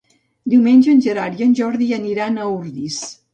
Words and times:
Diumenge 0.53 0.89
en 0.93 1.03
Gerard 1.07 1.43
i 1.43 1.45
en 1.47 1.53
Jordi 1.61 1.91
aniran 1.99 2.41
a 2.41 2.49
Ordis. 2.55 2.99